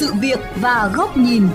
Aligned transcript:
sự 0.00 0.12
việc 0.20 0.38
và 0.56 0.90
góc 0.94 1.16
nhìn. 1.16 1.48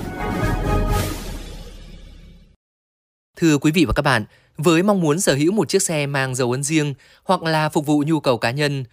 Thưa 3.38 3.58
quý 3.58 3.72
vị 3.72 3.86
và 3.86 3.94
các 3.96 4.02
bạn, 4.02 4.26
với 4.58 4.84
mong 4.84 5.02
muốn 5.02 5.20
sở 5.20 5.36
hữu 5.36 5.52
một 5.52 5.70
chiếc 5.70 5.82
xe 5.82 6.06
mang 6.06 6.36
dấu 6.36 6.52
ấn 6.52 6.64
riêng 6.64 6.94
hoặc 7.24 7.44
là 7.44 7.70
phục 7.70 7.86
vụ 7.86 8.04
nhu 8.08 8.20
cầu 8.20 8.38
cá 8.38 8.52
nhân, 8.52 8.84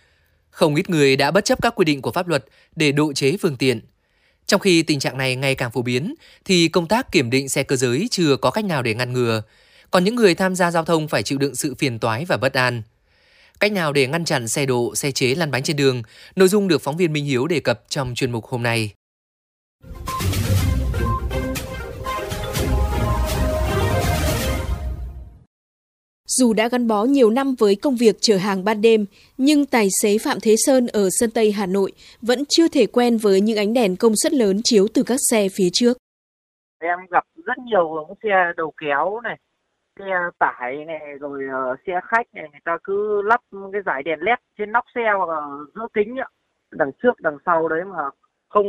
không 0.51 0.75
ít 0.75 0.91
người 0.91 1.17
đã 1.17 1.31
bất 1.31 1.45
chấp 1.45 1.63
các 1.63 1.75
quy 1.77 1.85
định 1.85 2.03
của 2.03 2.13
pháp 2.13 2.29
luật 2.29 2.45
để 2.77 2.93
độ 2.93 3.13
chế 3.13 3.37
phương 3.41 3.57
tiện. 3.57 3.81
Trong 4.47 4.61
khi 4.61 4.83
tình 4.83 4.99
trạng 4.99 5.19
này 5.19 5.37
ngày 5.37 5.55
càng 5.55 5.71
phổ 5.71 5.83
biến, 5.83 6.15
thì 6.45 6.69
công 6.69 6.87
tác 6.87 7.13
kiểm 7.13 7.31
định 7.31 7.49
xe 7.49 7.63
cơ 7.63 7.77
giới 7.77 8.09
chưa 8.11 8.37
có 8.37 8.51
cách 8.51 8.65
nào 8.65 8.83
để 8.83 8.95
ngăn 8.95 9.13
ngừa. 9.13 9.43
Còn 9.91 10.05
những 10.05 10.15
người 10.15 10.35
tham 10.35 10.57
gia 10.57 10.71
giao 10.71 10.85
thông 10.85 11.09
phải 11.09 11.23
chịu 11.23 11.39
đựng 11.39 11.55
sự 11.55 11.75
phiền 11.75 11.99
toái 11.99 12.25
và 12.25 12.37
bất 12.37 12.53
an. 12.55 12.83
Cách 13.61 13.73
nào 13.73 13.93
để 13.93 14.07
ngăn 14.07 14.25
chặn 14.25 14.49
xe 14.49 14.67
độ, 14.67 14.95
xe 14.95 15.11
chế 15.11 15.35
lăn 15.35 15.51
bánh 15.51 15.63
trên 15.63 15.77
đường? 15.77 16.03
Nội 16.37 16.49
dung 16.49 16.69
được 16.69 16.83
phóng 16.83 16.97
viên 16.97 17.13
Minh 17.13 17.25
Hiếu 17.25 17.47
đề 17.47 17.61
cập 17.61 17.83
trong 17.89 18.15
chuyên 18.15 18.33
mục 18.33 18.47
hôm 18.47 18.63
nay. 18.63 18.93
Dù 26.39 26.53
đã 26.53 26.69
gắn 26.69 26.89
bó 26.89 27.05
nhiều 27.05 27.31
năm 27.31 27.55
với 27.59 27.77
công 27.83 27.97
việc 27.97 28.17
chở 28.21 28.37
hàng 28.37 28.65
ban 28.65 28.81
đêm, 28.83 29.07
nhưng 29.37 29.67
tài 29.67 29.89
xế 30.03 30.17
Phạm 30.25 30.39
Thế 30.43 30.55
Sơn 30.67 30.87
ở 30.87 31.09
Sơn 31.11 31.31
Tây 31.35 31.53
Hà 31.53 31.67
Nội 31.67 31.93
vẫn 32.23 32.39
chưa 32.49 32.69
thể 32.69 32.87
quen 32.87 33.17
với 33.23 33.41
những 33.41 33.59
ánh 33.59 33.75
đèn 33.75 33.97
công 33.97 34.13
suất 34.23 34.33
lớn 34.33 34.61
chiếu 34.65 34.87
từ 34.95 35.03
các 35.07 35.19
xe 35.31 35.47
phía 35.57 35.69
trước. 35.73 35.97
Em 36.79 36.99
gặp 37.11 37.25
rất 37.47 37.59
nhiều 37.59 38.07
xe 38.23 38.53
đầu 38.57 38.73
kéo 38.81 39.21
này, 39.21 39.39
xe 39.99 40.05
tải 40.39 40.85
này, 40.87 41.01
rồi 41.21 41.45
ờ, 41.53 41.77
xe 41.87 41.93
khách 42.05 42.27
này, 42.35 42.49
người 42.51 42.61
ta 42.65 42.79
cứ 42.85 43.23
lắp 43.23 43.41
cái 43.73 43.83
dải 43.87 44.03
đèn 44.03 44.19
led 44.21 44.39
trên 44.59 44.73
nóc 44.73 44.85
xe 44.95 45.01
hoặc 45.17 45.29
là 45.29 45.41
giữa 45.75 45.87
kính 45.95 46.17
ạ. 46.17 46.29
Đằng 46.71 46.91
trước, 47.03 47.21
đằng 47.21 47.39
sau 47.47 47.69
đấy 47.69 47.81
mà 47.85 48.03
không 48.51 48.67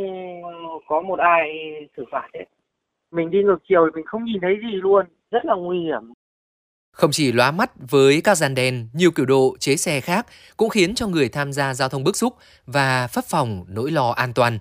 có 0.86 1.00
một 1.00 1.18
ai 1.18 1.48
xử 1.96 2.04
phạt 2.12 2.28
hết. 2.34 2.44
Mình 3.10 3.30
đi 3.30 3.42
ngược 3.42 3.58
chiều 3.68 3.86
thì 3.86 3.90
mình 3.94 4.06
không 4.06 4.24
nhìn 4.24 4.40
thấy 4.40 4.54
gì 4.62 4.76
luôn, 4.76 5.06
rất 5.30 5.44
là 5.44 5.54
nguy 5.54 5.80
hiểm. 5.80 6.12
Không 6.92 7.10
chỉ 7.12 7.32
lóa 7.32 7.50
mắt 7.50 7.70
với 7.90 8.20
các 8.24 8.34
dàn 8.34 8.54
đèn, 8.54 8.88
nhiều 8.94 9.10
kiểu 9.16 9.26
độ 9.26 9.56
chế 9.58 9.76
xe 9.76 10.00
khác 10.00 10.26
cũng 10.56 10.68
khiến 10.68 10.94
cho 10.94 11.06
người 11.08 11.28
tham 11.28 11.52
gia 11.52 11.74
giao 11.74 11.88
thông 11.88 12.04
bức 12.04 12.16
xúc 12.16 12.32
và 12.66 13.08
phấp 13.14 13.24
phòng 13.24 13.64
nỗi 13.68 13.90
lo 13.90 14.10
an 14.10 14.32
toàn. 14.34 14.58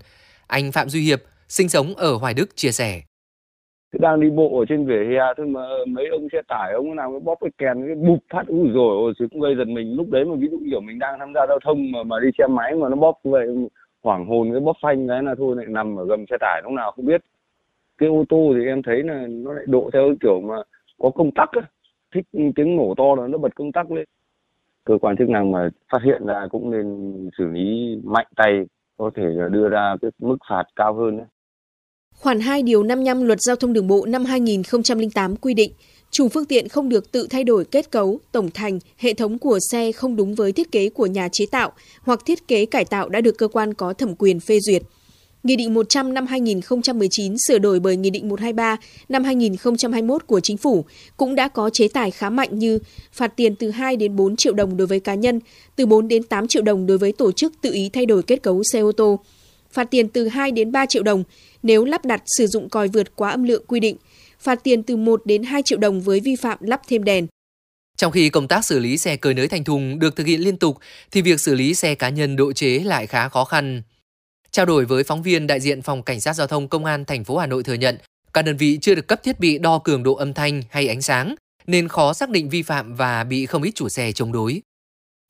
Anh 0.48 0.72
Phạm 0.72 0.90
Duy 0.90 1.02
Hiệp, 1.02 1.20
sinh 1.48 1.70
sống 1.70 1.94
ở 1.98 2.16
Hoài 2.16 2.34
Đức 2.34 2.56
chia 2.56 2.72
sẻ. 2.72 3.02
Đang 4.00 4.22
đi 4.22 4.30
bộ 4.30 4.60
ở 4.60 4.66
trên 4.70 4.86
vỉa 4.86 5.04
hè 5.10 5.20
thôi 5.38 5.48
mà 5.48 5.62
mấy 5.88 6.08
ông 6.08 6.28
xe 6.32 6.42
tải 6.48 6.74
ông 6.74 6.96
nào 6.96 7.12
cái 7.12 7.20
bóp 7.20 7.38
cái 7.42 7.52
kèn 7.58 7.88
cái 7.88 7.96
bụp 7.96 8.20
phát 8.34 8.48
ui 8.48 8.70
rồi 8.70 8.96
ôi 8.98 9.14
chứ 9.20 9.28
cũng 9.32 9.42
gây 9.42 9.56
giật 9.58 9.68
mình 9.68 9.96
lúc 9.96 10.10
đấy 10.10 10.26
mà 10.26 10.36
ví 10.40 10.48
dụ 10.52 10.58
kiểu 10.70 10.82
mình 10.82 11.00
đang 11.00 11.20
tham 11.20 11.34
gia 11.36 11.42
giao 11.48 11.60
thông 11.66 11.92
mà 11.92 12.04
mà 12.04 12.16
đi 12.24 12.30
xe 12.38 12.48
máy 12.48 12.76
mà 12.76 12.90
nó 12.90 12.96
bóp 12.96 13.20
vậy 13.24 13.48
hoảng 14.04 14.26
hồn 14.26 14.52
cái 14.52 14.60
bóp 14.60 14.78
phanh 14.82 15.08
cái 15.08 15.24
là 15.24 15.36
thôi 15.38 15.56
lại 15.56 15.66
nằm 15.70 15.96
ở 16.00 16.06
gầm 16.06 16.26
xe 16.30 16.38
tải 16.40 16.62
lúc 16.64 16.72
nào 16.72 16.92
không 16.92 17.06
biết. 17.06 17.22
Cái 17.98 18.10
ô 18.10 18.24
tô 18.30 18.54
thì 18.56 18.66
em 18.66 18.82
thấy 18.84 19.04
là 19.04 19.28
nó 19.30 19.54
lại 19.54 19.66
độ 19.68 19.90
theo 19.94 20.16
kiểu 20.22 20.42
mà 20.42 20.56
có 21.00 21.10
công 21.10 21.32
tắc 21.32 21.50
ấy 21.52 21.64
thích 22.14 22.26
tiếng 22.56 22.76
nổ 22.76 22.94
to 22.98 23.16
là 23.18 23.28
nó 23.28 23.38
bật 23.38 23.56
công 23.56 23.72
tắc 23.72 23.92
lên. 23.92 24.06
Cơ 24.84 24.98
quan 25.02 25.18
chức 25.18 25.30
năng 25.30 25.52
mà 25.52 25.70
phát 25.92 26.00
hiện 26.04 26.26
ra 26.26 26.48
cũng 26.52 26.72
nên 26.72 27.14
xử 27.38 27.48
lý 27.48 27.98
mạnh 28.04 28.28
tay 28.36 28.66
có 28.98 29.12
thể 29.16 29.24
là 29.26 29.48
đưa 29.48 29.70
ra 29.70 29.96
cái 30.02 30.12
mức 30.20 30.38
phạt 30.50 30.64
cao 30.76 30.94
hơn 30.94 31.18
đấy. 31.18 31.28
Khoản 32.16 32.40
2 32.40 32.64
điều 32.64 32.84
55 32.84 33.24
Luật 33.24 33.40
Giao 33.42 33.56
thông 33.56 33.74
Đường 33.74 33.88
bộ 33.88 34.06
năm 34.08 34.26
2008 34.26 35.36
quy 35.36 35.54
định, 35.54 35.72
chủ 36.12 36.30
phương 36.30 36.46
tiện 36.46 36.68
không 36.68 36.90
được 36.90 37.12
tự 37.12 37.28
thay 37.30 37.44
đổi 37.44 37.66
kết 37.66 37.92
cấu, 37.92 38.20
tổng 38.32 38.50
thành, 38.54 38.80
hệ 38.98 39.14
thống 39.14 39.40
của 39.40 39.60
xe 39.72 39.92
không 39.92 40.16
đúng 40.16 40.36
với 40.36 40.52
thiết 40.52 40.72
kế 40.72 40.90
của 40.90 41.06
nhà 41.06 41.30
chế 41.32 41.46
tạo 41.46 41.72
hoặc 42.02 42.20
thiết 42.26 42.48
kế 42.48 42.66
cải 42.66 42.86
tạo 42.86 43.10
đã 43.10 43.22
được 43.22 43.38
cơ 43.38 43.48
quan 43.48 43.74
có 43.74 43.94
thẩm 43.94 44.16
quyền 44.16 44.40
phê 44.40 44.60
duyệt. 44.60 44.82
Nghị 45.44 45.56
định 45.56 45.74
100 45.74 46.14
năm 46.14 46.28
2019 46.28 47.36
sửa 47.48 47.58
đổi 47.58 47.80
bởi 47.80 47.96
Nghị 47.96 48.10
định 48.10 48.30
123 48.30 48.78
năm 49.10 49.24
2021 49.24 50.28
của 50.28 50.40
Chính 50.40 50.58
phủ 50.58 50.86
cũng 51.18 51.36
đã 51.36 51.48
có 51.48 51.70
chế 51.70 51.88
tài 51.88 52.12
khá 52.12 52.30
mạnh 52.30 52.60
như 52.60 52.80
phạt 53.12 53.28
tiền 53.28 53.56
từ 53.56 53.72
2 53.72 53.96
đến 53.96 54.16
4 54.16 54.36
triệu 54.36 54.54
đồng 54.54 54.78
đối 54.78 54.88
với 54.88 55.00
cá 55.00 55.16
nhân, 55.16 55.40
từ 55.76 55.86
4 55.86 56.08
đến 56.08 56.24
8 56.24 56.48
triệu 56.48 56.64
đồng 56.64 56.88
đối 56.88 56.98
với 56.98 57.12
tổ 57.12 57.32
chức 57.32 57.54
tự 57.62 57.74
ý 57.74 57.90
thay 57.90 58.06
đổi 58.06 58.24
kết 58.24 58.44
cấu 58.44 58.64
xe 58.64 58.80
ô 58.80 58.92
tô, 58.92 59.20
phạt 59.72 59.84
tiền 59.84 60.08
từ 60.10 60.28
2 60.28 60.52
đến 60.52 60.72
3 60.72 60.86
triệu 60.86 61.04
đồng 61.04 61.24
nếu 61.64 61.86
lắp 61.86 62.06
đặt 62.06 62.24
sử 62.38 62.48
dụng 62.48 62.70
còi 62.70 62.88
vượt 62.88 63.16
quá 63.16 63.30
âm 63.30 63.44
lượng 63.44 63.64
quy 63.68 63.80
định, 63.80 63.98
phạt 64.42 64.64
tiền 64.64 64.84
từ 64.84 64.96
1 64.96 65.26
đến 65.26 65.44
2 65.44 65.62
triệu 65.64 65.78
đồng 65.78 66.02
với 66.02 66.20
vi 66.20 66.36
phạm 66.36 66.58
lắp 66.62 66.82
thêm 66.88 67.04
đèn. 67.04 67.28
Trong 67.98 68.12
khi 68.12 68.30
công 68.30 68.48
tác 68.48 68.66
xử 68.66 68.80
lý 68.80 68.98
xe 68.98 69.18
cơi 69.18 69.34
nới 69.34 69.48
thành 69.48 69.64
thùng 69.64 70.00
được 70.00 70.16
thực 70.16 70.28
hiện 70.28 70.42
liên 70.42 70.58
tục, 70.58 70.78
thì 71.12 71.22
việc 71.22 71.40
xử 71.40 71.56
lý 71.56 71.74
xe 71.74 71.96
cá 71.96 72.10
nhân 72.10 72.36
độ 72.36 72.54
chế 72.54 72.80
lại 72.80 73.08
khá 73.08 73.30
khó 73.30 73.46
khăn. 73.46 73.82
Trao 74.52 74.66
đổi 74.66 74.86
với 74.86 75.04
phóng 75.04 75.24
viên 75.24 75.48
đại 75.48 75.60
diện 75.60 75.82
phòng 75.82 76.04
cảnh 76.04 76.22
sát 76.22 76.34
giao 76.34 76.48
thông 76.48 76.68
công 76.68 76.86
an 76.86 77.06
thành 77.06 77.24
phố 77.24 77.38
Hà 77.38 77.48
Nội 77.48 77.64
thừa 77.64 77.74
nhận, 77.74 77.98
các 78.34 78.42
đơn 78.42 78.58
vị 78.58 78.78
chưa 78.82 78.96
được 78.96 79.08
cấp 79.08 79.24
thiết 79.24 79.40
bị 79.40 79.58
đo 79.58 79.80
cường 79.80 80.04
độ 80.04 80.16
âm 80.16 80.34
thanh 80.34 80.62
hay 80.70 80.88
ánh 80.88 81.02
sáng 81.02 81.36
nên 81.68 81.88
khó 81.88 82.14
xác 82.14 82.30
định 82.30 82.50
vi 82.50 82.62
phạm 82.62 82.96
và 82.96 83.24
bị 83.24 83.46
không 83.46 83.64
ít 83.64 83.72
chủ 83.76 83.90
xe 83.90 84.12
chống 84.12 84.32
đối. 84.32 84.62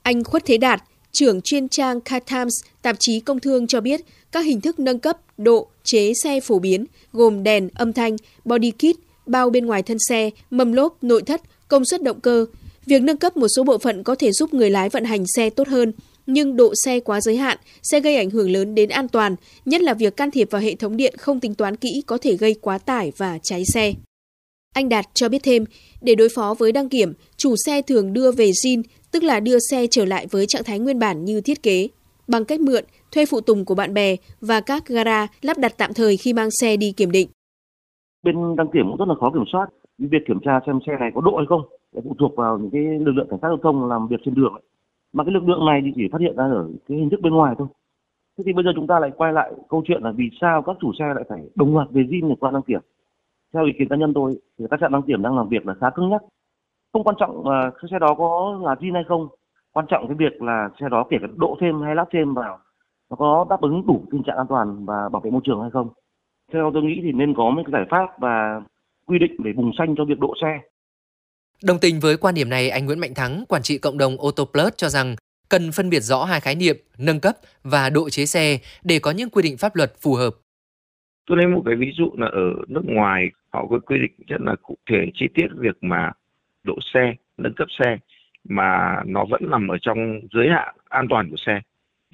Anh 0.03 0.23
Khuất 0.23 0.43
Thế 0.45 0.57
Đạt, 0.57 0.83
trưởng 1.11 1.41
chuyên 1.41 1.69
trang 1.69 2.01
Car 2.01 2.23
Times, 2.29 2.53
tạp 2.81 2.95
chí 2.99 3.19
công 3.19 3.39
thương 3.39 3.67
cho 3.67 3.81
biết 3.81 4.01
các 4.31 4.45
hình 4.45 4.61
thức 4.61 4.79
nâng 4.79 4.99
cấp 4.99 5.17
độ 5.37 5.67
chế 5.83 6.13
xe 6.23 6.39
phổ 6.39 6.59
biến 6.59 6.85
gồm 7.13 7.43
đèn, 7.43 7.69
âm 7.75 7.93
thanh, 7.93 8.15
body 8.45 8.71
kit, 8.71 8.99
bao 9.25 9.49
bên 9.49 9.65
ngoài 9.65 9.83
thân 9.83 9.97
xe, 10.09 10.29
mâm 10.49 10.73
lốp, 10.73 11.03
nội 11.03 11.21
thất, 11.21 11.41
công 11.67 11.85
suất 11.85 12.03
động 12.03 12.19
cơ. 12.19 12.45
Việc 12.85 13.01
nâng 13.01 13.17
cấp 13.17 13.37
một 13.37 13.47
số 13.55 13.63
bộ 13.63 13.77
phận 13.77 14.03
có 14.03 14.15
thể 14.15 14.31
giúp 14.31 14.53
người 14.53 14.69
lái 14.69 14.89
vận 14.89 15.03
hành 15.03 15.23
xe 15.35 15.49
tốt 15.49 15.67
hơn, 15.67 15.93
nhưng 16.25 16.55
độ 16.55 16.73
xe 16.85 16.99
quá 16.99 17.21
giới 17.21 17.37
hạn 17.37 17.57
sẽ 17.83 17.99
gây 17.99 18.15
ảnh 18.15 18.29
hưởng 18.29 18.51
lớn 18.51 18.75
đến 18.75 18.89
an 18.89 19.07
toàn, 19.07 19.35
nhất 19.65 19.81
là 19.81 19.93
việc 19.93 20.17
can 20.17 20.31
thiệp 20.31 20.51
vào 20.51 20.61
hệ 20.61 20.75
thống 20.75 20.97
điện 20.97 21.15
không 21.17 21.39
tính 21.39 21.55
toán 21.55 21.75
kỹ 21.75 22.03
có 22.05 22.17
thể 22.21 22.35
gây 22.35 22.55
quá 22.61 22.77
tải 22.77 23.11
và 23.17 23.39
cháy 23.43 23.63
xe. 23.73 23.93
Anh 24.73 24.89
Đạt 24.89 25.05
cho 25.13 25.29
biết 25.29 25.41
thêm, 25.43 25.63
để 26.01 26.15
đối 26.15 26.27
phó 26.35 26.55
với 26.59 26.71
đăng 26.71 26.89
kiểm, 26.89 27.13
chủ 27.37 27.55
xe 27.65 27.81
thường 27.81 28.13
đưa 28.13 28.31
về 28.31 28.45
zin, 28.45 28.81
tức 29.11 29.23
là 29.23 29.39
đưa 29.39 29.57
xe 29.71 29.87
trở 29.91 30.05
lại 30.05 30.27
với 30.31 30.45
trạng 30.47 30.63
thái 30.65 30.79
nguyên 30.79 30.99
bản 30.99 31.25
như 31.25 31.41
thiết 31.41 31.63
kế, 31.63 31.87
bằng 32.27 32.45
cách 32.45 32.59
mượn, 32.61 32.83
thuê 33.11 33.25
phụ 33.25 33.41
tùng 33.41 33.65
của 33.65 33.75
bạn 33.75 33.93
bè 33.93 34.15
và 34.41 34.61
các 34.61 34.87
gara 34.87 35.27
lắp 35.41 35.57
đặt 35.57 35.73
tạm 35.77 35.91
thời 35.95 36.17
khi 36.17 36.33
mang 36.33 36.49
xe 36.61 36.77
đi 36.77 36.91
kiểm 36.97 37.11
định. 37.11 37.27
Bên 38.23 38.55
đăng 38.55 38.67
kiểm 38.73 38.83
cũng 38.89 38.97
rất 38.97 39.07
là 39.07 39.15
khó 39.19 39.31
kiểm 39.33 39.43
soát. 39.51 39.67
Việc 39.97 40.23
kiểm 40.27 40.39
tra 40.45 40.59
xem 40.65 40.79
xe 40.87 40.93
này 40.99 41.09
có 41.15 41.21
độ 41.21 41.37
hay 41.37 41.45
không, 41.49 41.61
phụ 42.03 42.15
thuộc 42.19 42.35
vào 42.35 42.57
những 42.57 42.71
cái 42.71 42.81
lực 42.81 43.11
lượng 43.11 43.27
cảnh 43.29 43.39
sát 43.41 43.47
giao 43.47 43.57
thông 43.63 43.89
làm 43.89 44.07
việc 44.07 44.17
trên 44.25 44.33
đường 44.33 44.53
mà 45.13 45.23
cái 45.23 45.33
lực 45.33 45.43
lượng 45.43 45.65
này 45.65 45.81
thì 45.85 45.91
chỉ 45.95 46.01
phát 46.11 46.21
hiện 46.21 46.35
ra 46.35 46.43
ở 46.43 46.69
cái 46.87 46.97
hình 46.97 47.09
thức 47.09 47.19
bên 47.23 47.33
ngoài 47.33 47.55
thôi 47.57 47.67
thế 48.37 48.43
thì 48.45 48.53
bây 48.53 48.63
giờ 48.65 48.71
chúng 48.75 48.87
ta 48.87 48.99
lại 48.99 49.11
quay 49.17 49.33
lại 49.33 49.51
câu 49.69 49.83
chuyện 49.87 50.03
là 50.03 50.11
vì 50.11 50.29
sao 50.41 50.61
các 50.61 50.77
chủ 50.81 50.91
xe 50.99 51.05
lại 51.15 51.23
phải 51.29 51.39
đồng 51.55 51.75
loạt 51.75 51.87
về 51.91 52.01
zin 52.01 52.29
để 52.29 52.35
qua 52.39 52.51
đăng 52.51 52.61
kiểm 52.61 52.79
theo 53.53 53.65
ý 53.65 53.71
kiến 53.79 53.87
cá 53.89 53.95
nhân 53.95 54.13
tôi 54.13 54.35
thì 54.59 54.65
các 54.71 54.79
trạm 54.79 54.91
đăng 54.91 55.01
kiểm 55.01 55.21
đang 55.21 55.37
làm 55.37 55.49
việc 55.49 55.67
là 55.67 55.73
khá 55.81 55.89
cứng 55.95 56.09
nhắc. 56.09 56.21
Không 56.93 57.03
quan 57.03 57.15
trọng 57.19 57.49
là 57.49 57.71
cái 57.81 57.89
xe 57.91 57.99
đó 57.99 58.15
có 58.17 58.59
là 58.63 58.73
zin 58.73 58.93
hay 58.93 59.03
không. 59.07 59.27
Quan 59.73 59.85
trọng 59.89 60.07
cái 60.07 60.15
việc 60.19 60.41
là 60.41 60.69
xe 60.79 60.89
đó 60.91 61.05
kể 61.09 61.17
cả 61.21 61.27
độ 61.35 61.57
thêm 61.61 61.81
hay 61.81 61.95
lắp 61.95 62.07
thêm 62.13 62.33
vào 62.33 62.59
nó 63.09 63.15
có 63.15 63.45
đáp 63.49 63.61
ứng 63.61 63.87
đủ 63.87 64.05
tình 64.11 64.23
trạng 64.23 64.37
an 64.37 64.45
toàn 64.49 64.85
và 64.85 65.09
bảo 65.11 65.21
vệ 65.21 65.31
môi 65.31 65.41
trường 65.43 65.61
hay 65.61 65.69
không. 65.71 65.89
Theo 66.53 66.71
tôi 66.73 66.83
nghĩ 66.83 66.99
thì 67.03 67.11
nên 67.11 67.33
có 67.37 67.49
một 67.49 67.61
cái 67.65 67.71
giải 67.71 67.85
pháp 67.91 68.19
và 68.19 68.61
quy 69.05 69.19
định 69.19 69.35
để 69.43 69.51
vùng 69.55 69.71
xanh 69.77 69.95
cho 69.97 70.05
việc 70.05 70.19
độ 70.19 70.33
xe. 70.41 70.59
Đồng 71.63 71.79
tình 71.79 71.99
với 71.99 72.17
quan 72.17 72.35
điểm 72.35 72.49
này, 72.49 72.69
anh 72.69 72.85
Nguyễn 72.85 72.99
Mạnh 72.99 73.13
Thắng, 73.15 73.43
quản 73.49 73.61
trị 73.61 73.77
cộng 73.77 73.97
đồng 73.97 74.17
Autoplus 74.21 74.73
cho 74.75 74.89
rằng 74.89 75.15
cần 75.49 75.71
phân 75.71 75.89
biệt 75.89 75.99
rõ 75.99 76.23
hai 76.23 76.39
khái 76.39 76.55
niệm 76.55 76.77
nâng 76.97 77.19
cấp 77.19 77.35
và 77.63 77.89
độ 77.89 78.09
chế 78.09 78.25
xe 78.25 78.59
để 78.83 78.99
có 78.99 79.11
những 79.11 79.29
quy 79.29 79.41
định 79.41 79.57
pháp 79.57 79.75
luật 79.75 79.93
phù 80.01 80.13
hợp. 80.13 80.29
Tôi 81.25 81.37
lấy 81.37 81.47
một 81.47 81.63
cái 81.65 81.75
ví 81.75 81.91
dụ 81.97 82.11
là 82.17 82.27
ở 82.27 82.53
nước 82.67 82.83
ngoài 82.85 83.31
họ 83.53 83.67
có 83.67 83.79
quy 83.79 83.97
định 83.99 84.11
rất 84.27 84.41
là 84.41 84.55
cụ 84.61 84.77
thể 84.89 85.05
chi 85.13 85.27
tiết 85.33 85.47
việc 85.57 85.77
mà 85.81 86.11
độ 86.63 86.75
xe, 86.93 87.13
nâng 87.37 87.53
cấp 87.53 87.67
xe 87.79 87.97
mà 88.49 89.01
nó 89.05 89.25
vẫn 89.25 89.41
nằm 89.49 89.67
ở 89.67 89.77
trong 89.81 90.19
giới 90.33 90.49
hạn 90.49 90.75
an 90.89 91.07
toàn 91.09 91.29
của 91.29 91.37
xe. 91.37 91.61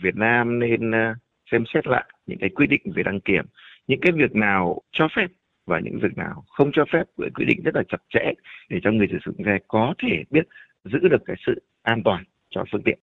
Việt 0.02 0.16
Nam 0.16 0.60
nên 0.60 0.92
ờ, 0.92 1.14
xem 1.52 1.64
xét 1.74 1.88
lại 1.88 2.06
những 2.26 2.40
cái 2.40 2.50
quy 2.50 2.68
định 2.68 2.82
về 2.96 3.04
đăng 3.04 3.20
kiểm, 3.20 3.46
những 3.88 4.00
cái 4.02 4.12
việc 4.12 4.36
nào 4.36 4.82
cho 4.92 5.08
phép 5.16 5.28
và 5.66 5.80
những 5.80 6.00
việc 6.00 6.18
nào 6.18 6.44
không 6.48 6.72
cho 6.74 6.86
phép 6.94 7.04
với 7.18 7.30
quy 7.30 7.46
định 7.46 7.62
rất 7.64 7.76
là 7.76 7.84
chặt 7.90 8.02
chẽ 8.10 8.34
để 8.70 8.80
cho 8.84 8.92
người 8.92 9.08
sử 9.12 9.18
dụng 9.26 9.46
xe 9.46 9.58
có 9.68 9.94
thể 10.04 10.24
biết 10.30 10.48
giữ 10.84 11.00
được 11.00 11.22
cái 11.26 11.36
sự 11.46 11.62
an 11.84 12.02
toàn 12.04 12.24
cho 12.50 12.64
phương 12.72 12.84
tiện. 12.84 13.00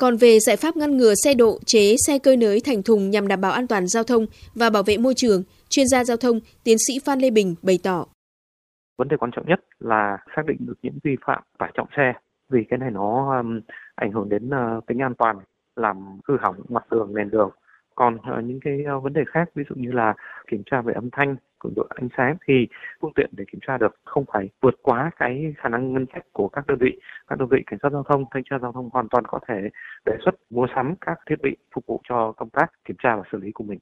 Còn 0.00 0.16
về 0.16 0.38
giải 0.38 0.56
pháp 0.56 0.76
ngăn 0.76 0.96
ngừa 0.96 1.14
xe 1.24 1.34
độ 1.34 1.58
chế 1.66 1.94
xe 2.06 2.18
cơi 2.18 2.36
nới 2.36 2.60
thành 2.64 2.82
thùng 2.82 3.10
nhằm 3.10 3.28
đảm 3.28 3.40
bảo 3.40 3.52
an 3.52 3.66
toàn 3.66 3.86
giao 3.86 4.04
thông 4.04 4.26
và 4.54 4.70
bảo 4.70 4.82
vệ 4.82 4.96
môi 4.98 5.14
trường, 5.16 5.42
chuyên 5.68 5.86
gia 5.88 6.04
giao 6.04 6.16
thông 6.16 6.40
tiến 6.64 6.76
sĩ 6.86 6.98
Phan 7.04 7.18
Lê 7.18 7.30
Bình 7.30 7.54
bày 7.62 7.78
tỏ. 7.82 8.06
Vấn 8.98 9.08
đề 9.08 9.16
quan 9.16 9.30
trọng 9.30 9.48
nhất 9.48 9.60
là 9.78 10.18
xác 10.36 10.42
định 10.46 10.56
được 10.60 10.74
những 10.82 10.98
vi 11.04 11.16
phạm 11.26 11.42
tải 11.58 11.70
trọng 11.74 11.88
xe 11.96 12.12
vì 12.48 12.64
cái 12.70 12.78
này 12.78 12.90
nó 12.90 13.38
um, 13.38 13.60
ảnh 13.94 14.12
hưởng 14.12 14.28
đến 14.28 14.48
uh, 14.48 14.86
tính 14.86 14.98
an 14.98 15.14
toàn 15.14 15.36
làm 15.76 16.20
hư 16.28 16.36
hỏng 16.40 16.56
mặt 16.68 16.84
đường 16.90 17.14
nền 17.14 17.30
đường 17.30 17.50
còn 17.94 18.14
uh, 18.14 18.44
những 18.44 18.60
cái 18.64 18.78
uh, 18.96 19.02
vấn 19.02 19.12
đề 19.12 19.22
khác 19.26 19.50
ví 19.54 19.64
dụ 19.68 19.74
như 19.78 19.92
là 19.92 20.14
kiểm 20.50 20.62
tra 20.70 20.82
về 20.82 20.92
âm 20.94 21.08
thanh 21.12 21.36
cường 21.60 21.72
độ 21.76 21.86
ánh 21.88 22.08
sáng 22.16 22.36
thì 22.48 22.54
phương 23.00 23.12
tiện 23.16 23.30
để 23.32 23.44
kiểm 23.52 23.60
tra 23.66 23.78
được 23.78 23.94
không 24.04 24.24
phải 24.32 24.48
vượt 24.62 24.74
quá 24.82 25.10
cái 25.18 25.54
khả 25.56 25.68
năng 25.68 25.92
ngân 25.92 26.06
sách 26.12 26.24
của 26.32 26.48
các 26.48 26.66
đơn 26.66 26.78
vị 26.80 26.90
các 27.26 27.38
đơn 27.38 27.48
vị 27.48 27.58
cảnh 27.66 27.78
sát 27.82 27.88
giao 27.92 28.04
thông 28.08 28.24
thanh 28.34 28.42
tra 28.50 28.58
giao 28.62 28.72
thông 28.72 28.90
hoàn 28.92 29.08
toàn 29.08 29.24
có 29.26 29.38
thể 29.48 29.54
đề 30.06 30.12
xuất 30.24 30.34
mua 30.50 30.66
sắm 30.74 30.94
các 31.00 31.18
thiết 31.30 31.36
bị 31.42 31.56
phục 31.74 31.86
vụ 31.86 32.00
cho 32.08 32.32
công 32.36 32.50
tác 32.50 32.66
kiểm 32.84 32.96
tra 33.02 33.16
và 33.16 33.22
xử 33.32 33.38
lý 33.38 33.52
của 33.52 33.64
mình 33.64 33.78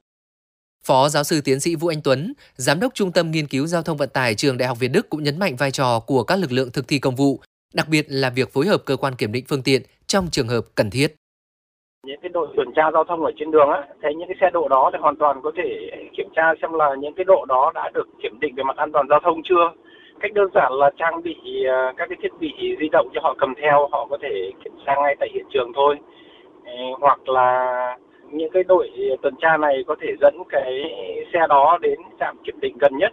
Phó 0.85 1.09
giáo 1.09 1.23
sư 1.23 1.41
tiến 1.41 1.59
sĩ 1.59 1.75
Vũ 1.75 1.87
Anh 1.87 2.01
Tuấn, 2.03 2.33
Giám 2.55 2.79
đốc 2.79 2.93
Trung 2.93 3.11
tâm 3.11 3.31
Nghiên 3.31 3.47
cứu 3.47 3.67
Giao 3.67 3.81
thông 3.81 3.97
Vận 3.97 4.09
tải 4.09 4.35
Trường 4.35 4.57
Đại 4.57 4.67
học 4.67 4.79
Việt 4.79 4.87
Đức 4.87 5.09
cũng 5.09 5.23
nhấn 5.23 5.39
mạnh 5.39 5.55
vai 5.55 5.71
trò 5.71 5.99
của 5.99 6.23
các 6.23 6.39
lực 6.39 6.51
lượng 6.51 6.71
thực 6.71 6.87
thi 6.87 6.99
công 6.99 7.15
vụ, 7.15 7.39
đặc 7.73 7.87
biệt 7.89 8.05
là 8.09 8.29
việc 8.29 8.53
phối 8.53 8.67
hợp 8.67 8.83
cơ 8.85 8.95
quan 8.95 9.15
kiểm 9.15 9.31
định 9.31 9.45
phương 9.47 9.63
tiện 9.63 9.81
trong 10.07 10.27
trường 10.31 10.47
hợp 10.47 10.65
cần 10.75 10.89
thiết. 10.89 11.18
Những 12.05 12.19
cái 12.21 12.29
đội 12.29 12.47
tuần 12.55 12.71
tra 12.75 12.91
giao 12.93 13.03
thông 13.03 13.23
ở 13.25 13.31
trên 13.35 13.51
đường 13.51 13.69
á, 13.69 13.83
thấy 14.01 14.15
những 14.15 14.27
cái 14.27 14.37
xe 14.41 14.49
độ 14.53 14.67
đó 14.67 14.89
thì 14.93 14.99
hoàn 15.01 15.15
toàn 15.15 15.41
có 15.41 15.51
thể 15.55 15.89
kiểm 16.17 16.29
tra 16.35 16.53
xem 16.61 16.73
là 16.73 16.95
những 16.95 17.13
cái 17.13 17.23
độ 17.23 17.45
đó 17.47 17.71
đã 17.75 17.89
được 17.93 18.07
kiểm 18.21 18.39
định 18.39 18.55
về 18.55 18.63
mặt 18.63 18.77
an 18.77 18.91
toàn 18.91 19.07
giao 19.09 19.19
thông 19.19 19.41
chưa. 19.43 19.71
Cách 20.19 20.33
đơn 20.33 20.49
giản 20.53 20.71
là 20.73 20.91
trang 20.97 21.23
bị 21.23 21.65
à, 21.69 21.93
các 21.97 22.09
cái 22.09 22.17
thiết 22.21 22.31
bị 22.39 22.75
di 22.79 22.89
động 22.89 23.09
cho 23.13 23.21
họ 23.23 23.35
cầm 23.37 23.53
theo, 23.61 23.87
họ 23.91 24.07
có 24.09 24.17
thể 24.21 24.51
kiểm 24.63 24.73
tra 24.85 24.95
ngay 25.03 25.15
tại 25.19 25.29
hiện 25.33 25.45
trường 25.49 25.71
thôi. 25.75 25.95
Ờ, 26.65 26.73
hoặc 26.99 27.29
là 27.29 27.97
những 28.31 28.51
cái 28.51 28.63
đội 28.63 28.89
tuần 29.21 29.33
tra 29.41 29.57
này 29.57 29.83
có 29.87 29.95
thể 30.01 30.07
dẫn 30.21 30.35
cái 30.49 30.83
xe 31.33 31.39
đó 31.49 31.77
đến 31.81 31.99
trạm 32.19 32.37
kiểm 32.43 32.59
định 32.59 32.77
gần 32.79 32.97
nhất 32.97 33.11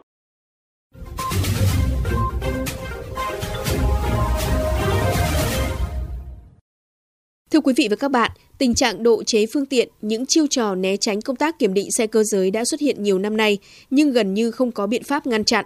Thưa 7.56 7.61
quý 7.61 7.73
vị 7.76 7.88
và 7.91 7.97
các 7.97 8.11
bạn, 8.11 8.31
tình 8.58 8.75
trạng 8.75 9.03
độ 9.03 9.23
chế 9.23 9.47
phương 9.47 9.67
tiện, 9.67 9.88
những 10.00 10.26
chiêu 10.26 10.47
trò 10.50 10.75
né 10.75 10.97
tránh 10.97 11.20
công 11.20 11.37
tác 11.37 11.58
kiểm 11.58 11.75
định 11.75 11.88
xe 11.99 12.06
cơ 12.06 12.25
giới 12.25 12.50
đã 12.50 12.64
xuất 12.64 12.81
hiện 12.81 13.03
nhiều 13.03 13.19
năm 13.19 13.37
nay, 13.37 13.58
nhưng 13.91 14.12
gần 14.12 14.35
như 14.35 14.50
không 14.50 14.73
có 14.73 14.87
biện 14.87 15.03
pháp 15.03 15.26
ngăn 15.26 15.44
chặn. 15.44 15.64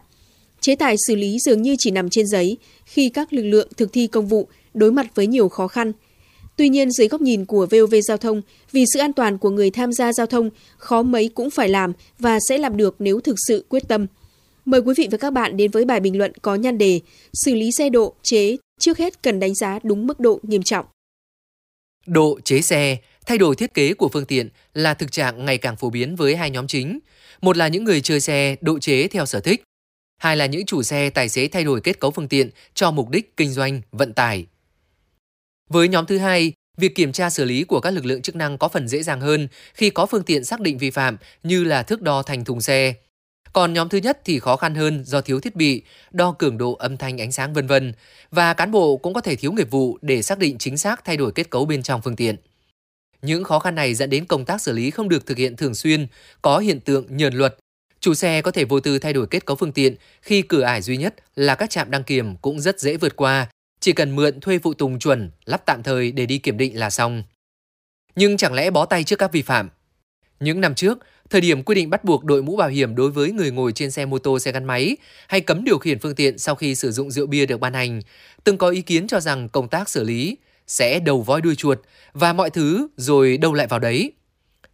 Chế 0.61 0.75
tài 0.77 0.97
xử 1.07 1.17
lý 1.17 1.39
dường 1.39 1.63
như 1.63 1.75
chỉ 1.79 1.91
nằm 1.91 2.11
trên 2.11 2.27
giấy 2.27 2.57
khi 2.85 3.09
các 3.09 3.33
lực 3.33 3.43
lượng 3.43 3.69
thực 3.77 3.93
thi 3.93 4.07
công 4.07 4.27
vụ 4.27 4.49
đối 4.75 4.93
mặt 4.93 5.07
với 5.15 5.27
nhiều 5.27 5.49
khó 5.49 5.69
khăn. 5.69 5.93
Tuy 6.57 6.69
nhiên, 6.69 6.91
dưới 6.91 7.09
góc 7.09 7.21
nhìn 7.21 7.45
của 7.45 7.67
VOV 7.71 7.95
Giao 8.03 8.17
thông, 8.17 8.43
vì 8.73 8.85
sự 8.95 9.01
an 9.01 9.13
toàn 9.13 9.39
của 9.39 9.51
người 9.51 9.71
tham 9.71 9.93
gia 9.93 10.13
giao 10.13 10.27
thông, 10.27 10.51
khó 10.77 11.03
mấy 11.03 11.29
cũng 11.29 11.51
phải 11.51 11.69
làm 11.69 11.93
và 12.19 12.39
sẽ 12.49 12.59
làm 12.59 12.77
được 12.77 12.97
nếu 12.99 13.21
thực 13.21 13.37
sự 13.49 13.65
quyết 13.69 13.89
tâm. 13.89 14.07
Mời 14.65 14.81
quý 14.81 14.95
vị 14.97 15.09
và 15.11 15.19
các 15.19 15.31
bạn 15.31 15.57
đến 15.57 15.71
với 15.71 15.85
bài 15.85 16.01
bình 16.01 16.19
luận 16.19 16.33
có 16.43 16.55
nhan 16.55 16.79
đề 16.79 17.01
Xử 17.33 17.55
lý 17.55 17.71
xe 17.79 17.91
độ, 17.91 18.15
chế, 18.23 18.57
trước 18.81 18.99
hết 18.99 19.23
cần 19.23 19.41
đánh 19.41 19.55
giá 19.55 19.79
đúng 19.83 20.07
mức 20.07 20.21
độ 20.21 20.41
nghiêm 20.43 20.63
trọng. 20.63 20.87
Độ 22.11 22.41
chế 22.45 22.61
xe, 22.61 22.97
thay 23.27 23.39
đổi 23.39 23.57
thiết 23.57 23.75
kế 23.75 23.95
của 23.95 24.09
phương 24.09 24.25
tiện 24.25 24.49
là 24.75 24.95
thực 24.95 25.13
trạng 25.13 25.45
ngày 25.45 25.59
càng 25.59 25.77
phổ 25.77 25.91
biến 25.91 26.17
với 26.17 26.37
hai 26.37 26.51
nhóm 26.51 26.67
chính. 26.67 26.99
Một 27.41 27.57
là 27.57 27.69
những 27.69 27.85
người 27.85 28.01
chơi 28.01 28.21
xe 28.21 28.57
độ 28.61 28.79
chế 28.79 29.09
theo 29.09 29.27
sở 29.27 29.41
thích. 29.41 29.63
Hai 30.19 30.37
là 30.37 30.47
những 30.47 30.67
chủ 30.67 30.83
xe 30.83 31.11
tài 31.11 31.29
xế 31.29 31.49
thay 31.49 31.65
đổi 31.65 31.81
kết 31.81 32.01
cấu 32.01 32.11
phương 32.11 32.29
tiện 32.29 32.51
cho 32.75 32.91
mục 32.91 33.11
đích 33.11 33.37
kinh 33.37 33.51
doanh, 33.51 33.81
vận 33.93 34.13
tải. 34.13 34.47
Với 35.71 35.89
nhóm 35.89 36.07
thứ 36.07 36.19
hai, 36.19 36.53
việc 36.77 36.95
kiểm 36.95 37.13
tra 37.13 37.31
xử 37.31 37.45
lý 37.45 37.65
của 37.65 37.81
các 37.81 37.91
lực 37.91 38.05
lượng 38.05 38.23
chức 38.23 38.37
năng 38.37 38.59
có 38.59 38.69
phần 38.69 38.89
dễ 38.89 39.03
dàng 39.03 39.21
hơn 39.21 39.49
khi 39.75 39.91
có 39.91 40.07
phương 40.07 40.23
tiện 40.23 40.45
xác 40.45 40.61
định 40.61 40.79
vi 40.79 40.91
phạm 40.91 41.17
như 41.43 41.65
là 41.65 41.83
thước 41.83 42.03
đo 42.03 42.23
thành 42.23 42.45
thùng 42.45 42.61
xe. 42.61 42.95
Còn 43.53 43.73
nhóm 43.73 43.89
thứ 43.89 43.99
nhất 43.99 44.21
thì 44.25 44.39
khó 44.39 44.57
khăn 44.57 44.75
hơn 44.75 45.05
do 45.05 45.21
thiếu 45.21 45.41
thiết 45.41 45.57
bị, 45.57 45.83
đo 46.11 46.33
cường 46.39 46.59
độ 46.59 46.75
âm 46.75 46.97
thanh 46.97 47.21
ánh 47.21 47.33
sáng 47.33 47.53
vân 47.53 47.67
vân 47.67 47.93
và 48.31 48.55
cán 48.55 48.71
bộ 48.71 48.97
cũng 48.97 49.15
có 49.15 49.21
thể 49.21 49.37
thiếu 49.37 49.53
nghiệp 49.53 49.71
vụ 49.71 49.99
để 50.03 50.23
xác 50.23 50.39
định 50.39 50.59
chính 50.59 50.79
xác 50.79 51.05
thay 51.05 51.17
đổi 51.17 51.33
kết 51.33 51.51
cấu 51.51 51.65
bên 51.65 51.83
trong 51.83 52.03
phương 52.03 52.17
tiện. 52.17 52.37
Những 53.23 53.45
khó 53.45 53.59
khăn 53.59 53.75
này 53.75 53.95
dẫn 53.95 54.11
đến 54.11 54.27
công 54.27 54.45
tác 54.45 54.61
xử 54.61 54.73
lý 54.73 54.91
không 54.91 55.09
được 55.09 55.27
thực 55.27 55.39
hiện 55.39 55.57
thường 55.57 55.75
xuyên, 55.75 56.07
có 56.43 56.59
hiện 56.59 56.81
tượng 56.81 57.17
nhờn 57.17 57.35
luật. 57.35 57.57
Chủ 58.01 58.15
xe 58.15 58.43
có 58.43 58.51
thể 58.51 58.65
vô 58.65 58.81
tư 58.81 58.99
thay 58.99 59.13
đổi 59.13 59.27
kết 59.27 59.47
cấu 59.47 59.57
phương 59.57 59.73
tiện 59.73 59.95
khi 60.23 60.43
cửa 60.43 60.63
ải 60.63 60.83
duy 60.83 60.97
nhất 60.97 61.15
là 61.37 61.55
các 61.55 61.71
trạm 61.71 61.91
đăng 61.91 62.05
kiểm 62.05 62.37
cũng 62.37 62.61
rất 62.61 62.81
dễ 62.81 62.97
vượt 62.97 63.17
qua, 63.17 63.49
chỉ 63.81 63.93
cần 63.93 64.17
mượn 64.17 64.41
thuê 64.41 64.59
phụ 64.59 64.75
tùng 64.75 64.99
chuẩn, 64.99 65.31
lắp 65.45 65.63
tạm 65.67 65.83
thời 65.83 66.13
để 66.13 66.27
đi 66.27 66.39
kiểm 66.39 66.59
định 66.59 66.79
là 66.79 66.91
xong. 66.91 67.23
Nhưng 68.17 68.37
chẳng 68.37 68.55
lẽ 68.55 68.71
bó 68.71 68.87
tay 68.87 69.05
trước 69.05 69.17
các 69.19 69.33
vi 69.33 69.43
phạm? 69.43 69.71
Những 70.41 70.61
năm 70.61 70.75
trước, 70.75 70.99
thời 71.31 71.41
điểm 71.41 71.63
quy 71.63 71.75
định 71.75 71.91
bắt 71.91 72.05
buộc 72.05 72.25
đội 72.25 72.43
mũ 72.43 72.57
bảo 72.57 72.69
hiểm 72.69 72.95
đối 72.95 73.11
với 73.11 73.33
người 73.33 73.51
ngồi 73.51 73.73
trên 73.73 73.91
xe 73.91 74.07
mô 74.07 74.19
tô 74.19 74.39
xe 74.39 74.53
gắn 74.53 74.65
máy 74.65 74.97
hay 75.29 75.41
cấm 75.41 75.65
điều 75.65 75.79
khiển 75.79 75.99
phương 75.99 76.15
tiện 76.15 76.39
sau 76.39 76.55
khi 76.55 76.75
sử 76.75 76.93
dụng 76.93 77.11
rượu 77.11 77.27
bia 77.27 77.47
được 77.47 77.61
ban 77.61 77.73
hành, 77.73 78.01
từng 78.45 78.59
có 78.59 78.69
ý 78.69 78.83
kiến 78.83 79.07
cho 79.07 79.21
rằng 79.21 79.49
công 79.49 79.69
tác 79.69 79.89
xử 79.89 80.05
lý 80.05 80.37
sẽ 80.67 80.99
đầu 81.01 81.23
voi 81.23 81.41
đuôi 81.41 81.55
chuột 81.55 81.79
và 82.13 82.33
mọi 82.33 82.51
thứ 82.51 82.89
rồi 82.97 83.37
đâu 83.37 83.55
lại 83.55 83.67
vào 83.67 83.81
đấy. 83.81 84.13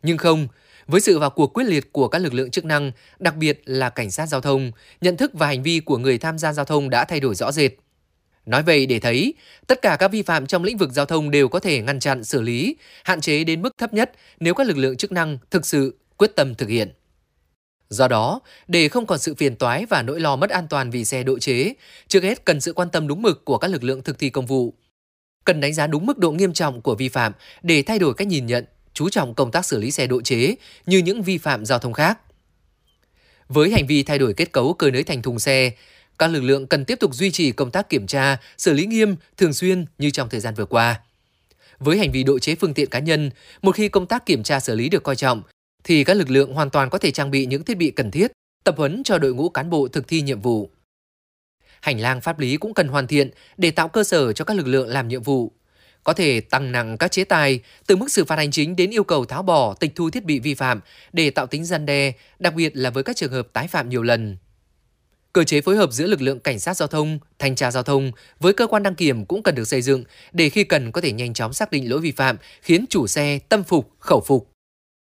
Nhưng 0.02 0.18
không, 0.18 0.48
với 0.86 1.00
sự 1.00 1.18
vào 1.18 1.30
cuộc 1.30 1.46
quyết 1.46 1.64
liệt 1.64 1.92
của 1.92 2.08
các 2.08 2.18
lực 2.18 2.34
lượng 2.34 2.50
chức 2.50 2.64
năng, 2.64 2.92
đặc 3.18 3.36
biệt 3.36 3.62
là 3.64 3.90
cảnh 3.90 4.10
sát 4.10 4.26
giao 4.26 4.40
thông, 4.40 4.72
nhận 5.00 5.16
thức 5.16 5.30
và 5.34 5.46
hành 5.46 5.62
vi 5.62 5.80
của 5.80 5.98
người 5.98 6.18
tham 6.18 6.38
gia 6.38 6.52
giao 6.52 6.64
thông 6.64 6.90
đã 6.90 7.04
thay 7.04 7.20
đổi 7.20 7.34
rõ 7.34 7.52
rệt. 7.52 7.72
Nói 8.46 8.62
vậy 8.62 8.86
để 8.86 8.98
thấy, 8.98 9.34
tất 9.66 9.82
cả 9.82 9.96
các 9.96 10.08
vi 10.12 10.22
phạm 10.22 10.46
trong 10.46 10.64
lĩnh 10.64 10.76
vực 10.76 10.92
giao 10.92 11.06
thông 11.06 11.30
đều 11.30 11.48
có 11.48 11.60
thể 11.60 11.82
ngăn 11.82 12.00
chặn, 12.00 12.24
xử 12.24 12.42
lý, 12.42 12.76
hạn 13.04 13.20
chế 13.20 13.44
đến 13.44 13.62
mức 13.62 13.70
thấp 13.78 13.94
nhất 13.94 14.12
nếu 14.40 14.54
các 14.54 14.66
lực 14.66 14.76
lượng 14.76 14.96
chức 14.96 15.12
năng 15.12 15.38
thực 15.50 15.66
sự 15.66 15.96
quyết 16.16 16.36
tâm 16.36 16.54
thực 16.54 16.68
hiện. 16.68 16.92
Do 17.88 18.08
đó, 18.08 18.40
để 18.68 18.88
không 18.88 19.06
còn 19.06 19.18
sự 19.18 19.34
phiền 19.34 19.56
toái 19.56 19.86
và 19.86 20.02
nỗi 20.02 20.20
lo 20.20 20.36
mất 20.36 20.50
an 20.50 20.66
toàn 20.70 20.90
vì 20.90 21.04
xe 21.04 21.22
độ 21.22 21.38
chế, 21.38 21.74
trước 22.08 22.22
hết 22.22 22.44
cần 22.44 22.60
sự 22.60 22.72
quan 22.72 22.90
tâm 22.90 23.08
đúng 23.08 23.22
mực 23.22 23.44
của 23.44 23.58
các 23.58 23.68
lực 23.68 23.84
lượng 23.84 24.02
thực 24.02 24.18
thi 24.18 24.30
công 24.30 24.46
vụ. 24.46 24.74
Cần 25.44 25.60
đánh 25.60 25.74
giá 25.74 25.86
đúng 25.86 26.06
mức 26.06 26.18
độ 26.18 26.32
nghiêm 26.32 26.52
trọng 26.52 26.82
của 26.82 26.94
vi 26.94 27.08
phạm 27.08 27.32
để 27.62 27.82
thay 27.82 27.98
đổi 27.98 28.14
cách 28.14 28.28
nhìn 28.28 28.46
nhận, 28.46 28.64
chú 28.92 29.08
trọng 29.08 29.34
công 29.34 29.50
tác 29.50 29.66
xử 29.66 29.78
lý 29.78 29.90
xe 29.90 30.06
độ 30.06 30.22
chế 30.22 30.54
như 30.86 30.98
những 30.98 31.22
vi 31.22 31.38
phạm 31.38 31.66
giao 31.66 31.78
thông 31.78 31.92
khác. 31.92 32.18
Với 33.48 33.70
hành 33.70 33.86
vi 33.86 34.02
thay 34.02 34.18
đổi 34.18 34.34
kết 34.34 34.52
cấu 34.52 34.74
cơi 34.74 34.90
nới 34.90 35.02
thành 35.02 35.22
thùng 35.22 35.38
xe, 35.38 35.70
các 36.18 36.26
lực 36.26 36.40
lượng 36.40 36.66
cần 36.66 36.84
tiếp 36.84 37.00
tục 37.00 37.14
duy 37.14 37.30
trì 37.30 37.52
công 37.52 37.70
tác 37.70 37.88
kiểm 37.88 38.06
tra, 38.06 38.36
xử 38.58 38.72
lý 38.72 38.86
nghiêm, 38.86 39.16
thường 39.36 39.52
xuyên 39.52 39.86
như 39.98 40.10
trong 40.10 40.28
thời 40.28 40.40
gian 40.40 40.54
vừa 40.54 40.66
qua. 40.66 41.00
Với 41.78 41.98
hành 41.98 42.12
vi 42.12 42.22
độ 42.24 42.38
chế 42.38 42.54
phương 42.54 42.74
tiện 42.74 42.90
cá 42.90 42.98
nhân, 42.98 43.30
một 43.62 43.74
khi 43.74 43.88
công 43.88 44.06
tác 44.06 44.26
kiểm 44.26 44.42
tra 44.42 44.60
xử 44.60 44.74
lý 44.74 44.88
được 44.88 45.02
coi 45.02 45.16
trọng, 45.16 45.42
thì 45.86 46.04
các 46.04 46.14
lực 46.14 46.30
lượng 46.30 46.54
hoàn 46.54 46.70
toàn 46.70 46.90
có 46.90 46.98
thể 46.98 47.10
trang 47.10 47.30
bị 47.30 47.46
những 47.46 47.64
thiết 47.64 47.76
bị 47.76 47.90
cần 47.90 48.10
thiết, 48.10 48.32
tập 48.64 48.74
huấn 48.78 49.02
cho 49.04 49.18
đội 49.18 49.34
ngũ 49.34 49.48
cán 49.48 49.70
bộ 49.70 49.88
thực 49.88 50.08
thi 50.08 50.22
nhiệm 50.22 50.40
vụ. 50.40 50.70
Hành 51.80 52.00
lang 52.00 52.20
pháp 52.20 52.38
lý 52.38 52.56
cũng 52.56 52.74
cần 52.74 52.88
hoàn 52.88 53.06
thiện 53.06 53.30
để 53.56 53.70
tạo 53.70 53.88
cơ 53.88 54.04
sở 54.04 54.32
cho 54.32 54.44
các 54.44 54.56
lực 54.56 54.66
lượng 54.66 54.88
làm 54.88 55.08
nhiệm 55.08 55.22
vụ. 55.22 55.52
Có 56.04 56.12
thể 56.12 56.40
tăng 56.40 56.72
nặng 56.72 56.98
các 56.98 57.10
chế 57.10 57.24
tài, 57.24 57.60
từ 57.86 57.96
mức 57.96 58.10
xử 58.10 58.24
phạt 58.24 58.36
hành 58.36 58.50
chính 58.50 58.76
đến 58.76 58.90
yêu 58.90 59.04
cầu 59.04 59.24
tháo 59.24 59.42
bỏ, 59.42 59.74
tịch 59.74 59.92
thu 59.94 60.10
thiết 60.10 60.24
bị 60.24 60.38
vi 60.38 60.54
phạm 60.54 60.80
để 61.12 61.30
tạo 61.30 61.46
tính 61.46 61.64
gian 61.64 61.86
đe, 61.86 62.12
đặc 62.38 62.54
biệt 62.54 62.76
là 62.76 62.90
với 62.90 63.02
các 63.02 63.16
trường 63.16 63.32
hợp 63.32 63.48
tái 63.52 63.68
phạm 63.68 63.88
nhiều 63.88 64.02
lần. 64.02 64.36
Cơ 65.32 65.44
chế 65.44 65.60
phối 65.60 65.76
hợp 65.76 65.92
giữa 65.92 66.06
lực 66.06 66.22
lượng 66.22 66.40
cảnh 66.40 66.58
sát 66.58 66.76
giao 66.76 66.88
thông, 66.88 67.18
thanh 67.38 67.54
tra 67.54 67.70
giao 67.70 67.82
thông 67.82 68.12
với 68.40 68.52
cơ 68.52 68.66
quan 68.66 68.82
đăng 68.82 68.94
kiểm 68.94 69.24
cũng 69.24 69.42
cần 69.42 69.54
được 69.54 69.64
xây 69.64 69.82
dựng 69.82 70.04
để 70.32 70.48
khi 70.48 70.64
cần 70.64 70.92
có 70.92 71.00
thể 71.00 71.12
nhanh 71.12 71.34
chóng 71.34 71.52
xác 71.52 71.70
định 71.70 71.90
lỗi 71.90 72.00
vi 72.00 72.12
phạm, 72.12 72.36
khiến 72.62 72.84
chủ 72.90 73.06
xe 73.06 73.38
tâm 73.48 73.64
phục, 73.64 73.90
khẩu 73.98 74.20
phục. 74.20 74.55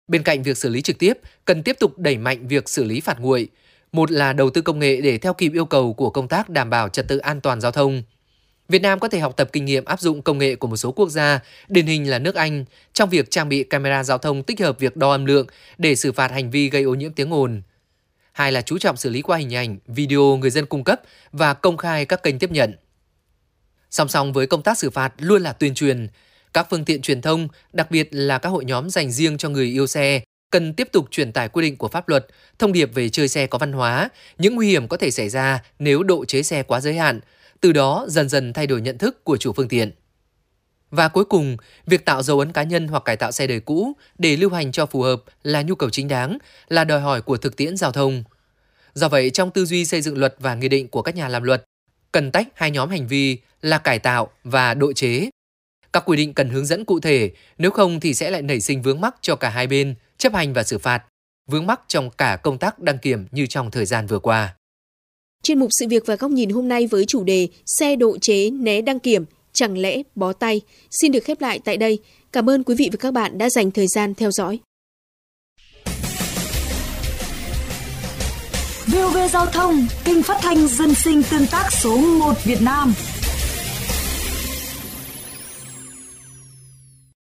Bên 0.10 0.24
cạnh 0.24 0.44
việc 0.44 0.58
xử 0.58 0.70
lý 0.70 0.82
trực 0.82 1.00
tiếp, 1.00 1.14
cần 1.46 1.64
tiếp 1.64 1.76
tục 1.80 1.98
đẩy 1.98 2.18
mạnh 2.18 2.48
việc 2.48 2.70
xử 2.70 2.84
lý 2.84 3.02
phạt 3.02 3.20
nguội. 3.20 3.48
Một 3.92 4.12
là 4.12 4.34
đầu 4.34 4.50
tư 4.50 4.62
công 4.62 4.80
nghệ 4.80 5.02
để 5.02 5.18
theo 5.18 5.34
kịp 5.34 5.54
yêu 5.54 5.66
cầu 5.66 5.94
của 5.94 6.10
công 6.10 6.28
tác 6.28 6.50
đảm 6.50 6.70
bảo 6.70 6.90
trật 6.90 7.08
tự 7.08 7.18
an 7.18 7.42
toàn 7.42 7.62
giao 7.62 7.72
thông. 7.72 8.04
Việt 8.70 8.82
Nam 8.82 9.00
có 9.00 9.08
thể 9.08 9.20
học 9.20 9.34
tập 9.38 9.50
kinh 9.54 9.66
nghiệm 9.66 9.86
áp 9.86 10.00
dụng 10.00 10.22
công 10.22 10.38
nghệ 10.38 10.56
của 10.56 10.68
một 10.68 10.78
số 10.78 10.92
quốc 10.92 11.10
gia, 11.10 11.40
điển 11.68 11.86
hình 11.86 12.10
là 12.10 12.20
nước 12.20 12.36
Anh, 12.36 12.66
trong 12.94 13.10
việc 13.10 13.32
trang 13.32 13.50
bị 13.50 13.64
camera 13.64 14.04
giao 14.04 14.18
thông 14.18 14.44
tích 14.44 14.60
hợp 14.60 14.80
việc 14.80 14.96
đo 14.96 15.12
âm 15.12 15.26
lượng 15.26 15.48
để 15.78 15.96
xử 15.96 16.12
phạt 16.12 16.32
hành 16.32 16.52
vi 16.52 16.70
gây 16.70 16.84
ô 16.84 16.94
nhiễm 16.94 17.14
tiếng 17.14 17.34
ồn. 17.34 17.62
Hai 18.32 18.52
là 18.52 18.62
chú 18.62 18.78
trọng 18.78 18.98
xử 18.98 19.10
lý 19.10 19.22
qua 19.22 19.38
hình 19.38 19.56
ảnh, 19.56 19.78
video 19.88 20.38
người 20.38 20.50
dân 20.50 20.66
cung 20.66 20.84
cấp 20.84 21.02
và 21.32 21.54
công 21.54 21.78
khai 21.78 22.06
các 22.06 22.24
kênh 22.24 22.40
tiếp 22.40 22.52
nhận. 22.52 22.74
Song 23.90 24.10
song 24.10 24.34
với 24.34 24.48
công 24.48 24.64
tác 24.64 24.78
xử 24.78 24.90
phạt 24.90 25.14
luôn 25.18 25.42
là 25.42 25.54
tuyên 25.54 25.74
truyền, 25.74 26.08
các 26.54 26.68
phương 26.70 26.86
tiện 26.86 27.02
truyền 27.02 27.22
thông, 27.22 27.48
đặc 27.74 27.92
biệt 27.92 28.10
là 28.12 28.38
các 28.38 28.50
hội 28.50 28.66
nhóm 28.66 28.90
dành 28.90 29.12
riêng 29.12 29.38
cho 29.38 29.50
người 29.50 29.66
yêu 29.66 29.88
xe, 29.88 30.22
cần 30.52 30.74
tiếp 30.74 30.90
tục 30.92 31.08
truyền 31.12 31.32
tải 31.32 31.50
quy 31.50 31.62
định 31.62 31.78
của 31.78 31.88
pháp 31.88 32.10
luật, 32.10 32.28
thông 32.60 32.74
điệp 32.74 32.94
về 32.94 33.10
chơi 33.10 33.28
xe 33.28 33.48
có 33.48 33.58
văn 33.58 33.74
hóa, 33.74 34.10
những 34.38 34.56
nguy 34.56 34.68
hiểm 34.68 34.88
có 34.88 34.98
thể 34.98 35.12
xảy 35.12 35.30
ra 35.30 35.64
nếu 35.80 36.04
độ 36.04 36.26
chế 36.26 36.44
xe 36.44 36.64
quá 36.64 36.82
giới 36.82 36.94
hạn, 36.94 37.20
từ 37.62 37.72
đó 37.72 38.06
dần 38.08 38.30
dần 38.30 38.54
thay 38.54 38.68
đổi 38.68 38.82
nhận 38.82 38.98
thức 38.98 39.24
của 39.24 39.38
chủ 39.38 39.54
phương 39.54 39.68
tiện. 39.68 39.92
Và 40.92 41.08
cuối 41.08 41.26
cùng, 41.26 41.58
việc 41.86 42.06
tạo 42.06 42.24
dấu 42.24 42.40
ấn 42.40 42.52
cá 42.52 42.64
nhân 42.64 42.88
hoặc 42.88 43.04
cải 43.06 43.16
tạo 43.16 43.32
xe 43.32 43.48
đời 43.48 43.60
cũ 43.60 43.94
để 44.18 44.38
lưu 44.38 44.50
hành 44.50 44.72
cho 44.72 44.86
phù 44.86 45.02
hợp 45.02 45.24
là 45.44 45.62
nhu 45.62 45.76
cầu 45.76 45.90
chính 45.90 46.08
đáng, 46.08 46.38
là 46.68 46.84
đòi 46.84 47.00
hỏi 47.00 47.22
của 47.22 47.38
thực 47.38 47.56
tiễn 47.56 47.78
giao 47.78 47.92
thông. 47.92 48.24
Do 48.94 49.10
vậy, 49.10 49.30
trong 49.30 49.52
tư 49.52 49.66
duy 49.66 49.86
xây 49.86 50.02
dựng 50.02 50.18
luật 50.18 50.36
và 50.40 50.56
nghị 50.56 50.68
định 50.68 50.88
của 50.88 51.02
các 51.02 51.16
nhà 51.16 51.28
làm 51.28 51.44
luật, 51.44 51.64
cần 52.12 52.32
tách 52.32 52.48
hai 52.54 52.72
nhóm 52.72 52.90
hành 52.90 53.08
vi 53.08 53.38
là 53.62 53.78
cải 53.78 54.00
tạo 54.00 54.30
và 54.44 54.74
độ 54.74 54.94
chế. 54.94 55.30
Các 55.94 56.04
quy 56.06 56.18
định 56.18 56.34
cần 56.34 56.50
hướng 56.50 56.66
dẫn 56.66 56.86
cụ 56.86 57.00
thể, 57.00 57.32
nếu 57.58 57.72
không 57.72 58.00
thì 58.00 58.14
sẽ 58.14 58.32
lại 58.32 58.42
nảy 58.42 58.60
sinh 58.60 58.82
vướng 58.82 59.02
mắc 59.02 59.16
cho 59.22 59.36
cả 59.36 59.50
hai 59.50 59.68
bên, 59.68 59.96
chấp 60.18 60.34
hành 60.34 60.54
và 60.54 60.64
xử 60.64 60.78
phạt, 60.78 61.04
vướng 61.52 61.68
mắc 61.68 61.82
trong 61.88 62.10
cả 62.10 62.38
công 62.44 62.58
tác 62.58 62.80
đăng 62.80 62.98
kiểm 62.98 63.28
như 63.32 63.46
trong 63.46 63.72
thời 63.72 63.86
gian 63.86 64.08
vừa 64.08 64.20
qua. 64.20 64.56
Chuyên 65.44 65.60
mục 65.60 65.70
sự 65.80 65.88
việc 65.90 66.04
và 66.06 66.16
góc 66.16 66.32
nhìn 66.32 66.50
hôm 66.50 66.68
nay 66.68 66.88
với 66.88 67.06
chủ 67.06 67.24
đề 67.24 67.48
xe 67.80 67.96
độ 67.96 68.18
chế 68.22 68.50
né 68.50 68.82
đăng 68.82 69.00
kiểm 69.00 69.26
chẳng 69.54 69.78
lẽ 69.78 70.02
bó 70.16 70.34
tay 70.34 70.62
xin 70.92 71.12
được 71.12 71.24
khép 71.24 71.42
lại 71.42 71.60
tại 71.66 71.78
đây. 71.78 72.00
Cảm 72.32 72.50
ơn 72.50 72.64
quý 72.64 72.76
vị 72.76 72.90
và 72.92 72.98
các 73.00 73.14
bạn 73.14 73.38
đã 73.38 73.50
dành 73.50 73.72
thời 73.72 73.88
gian 73.88 74.14
theo 74.16 74.32
dõi. 74.32 74.60
VOV 78.88 79.18
Giao 79.32 79.46
thông, 79.46 79.88
kênh 80.04 80.24
phát 80.24 80.38
thanh 80.42 80.68
dân 80.68 80.94
sinh 80.94 81.24
tương 81.32 81.48
tác 81.48 81.70
số 81.72 81.98
1 81.98 82.34
Việt 82.44 82.62
Nam. 82.62 82.94